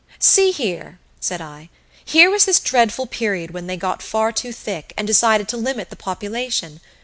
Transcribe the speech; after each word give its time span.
"See 0.17 0.49
here," 0.49 0.97
said 1.19 1.41
I. 1.41 1.69
"Here 2.03 2.31
was 2.31 2.45
this 2.45 2.59
dreadful 2.59 3.05
period 3.05 3.51
when 3.51 3.67
they 3.67 3.77
got 3.77 4.01
far 4.01 4.31
too 4.31 4.51
thick, 4.51 4.93
and 4.97 5.05
decided 5.05 5.47
to 5.49 5.57
limit 5.57 5.91
the 5.91 5.95
population. 5.95 6.81